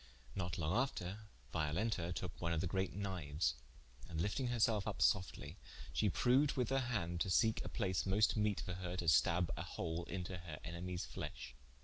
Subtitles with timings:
[0.35, 3.53] Not long after, Violenta toke one of the great knifes,
[4.09, 5.57] and lifting her selfe vp softlye,
[5.93, 9.51] she proued with her hand, to seke a place most meete for her to stabbe
[9.55, 11.53] a hole into her enemies fleshe.